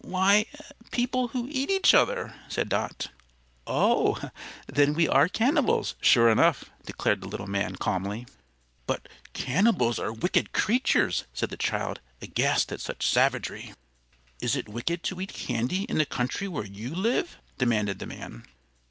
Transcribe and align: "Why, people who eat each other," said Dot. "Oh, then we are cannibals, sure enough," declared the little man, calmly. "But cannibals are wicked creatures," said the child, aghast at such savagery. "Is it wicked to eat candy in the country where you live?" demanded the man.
"Why, 0.03 0.47
people 0.89 1.27
who 1.27 1.47
eat 1.51 1.69
each 1.69 1.93
other," 1.93 2.33
said 2.49 2.69
Dot. 2.69 3.09
"Oh, 3.67 4.31
then 4.65 4.95
we 4.95 5.07
are 5.07 5.27
cannibals, 5.29 5.93
sure 6.01 6.27
enough," 6.31 6.65
declared 6.87 7.21
the 7.21 7.27
little 7.27 7.45
man, 7.45 7.75
calmly. 7.75 8.25
"But 8.87 9.07
cannibals 9.33 9.99
are 9.99 10.11
wicked 10.11 10.53
creatures," 10.53 11.25
said 11.35 11.51
the 11.51 11.55
child, 11.55 11.99
aghast 12.19 12.71
at 12.71 12.81
such 12.81 13.05
savagery. 13.07 13.75
"Is 14.39 14.55
it 14.55 14.67
wicked 14.67 15.03
to 15.03 15.21
eat 15.21 15.33
candy 15.33 15.83
in 15.83 15.99
the 15.99 16.05
country 16.07 16.47
where 16.47 16.65
you 16.65 16.95
live?" 16.95 17.37
demanded 17.59 17.99
the 17.99 18.07
man. 18.07 18.47